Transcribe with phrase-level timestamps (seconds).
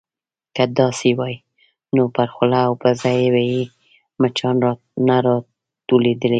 [0.55, 1.35] _که داسې وای،
[1.95, 3.63] نو پر خوله او پزه به يې
[4.21, 4.55] مچان
[5.07, 6.29] نه راټولېدای.